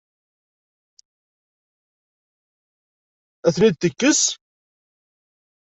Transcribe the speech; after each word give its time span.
Ad 3.47 3.53
ten-id-tekkes? 3.55 4.21